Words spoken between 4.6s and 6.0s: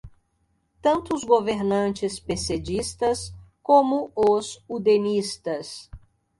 udenistas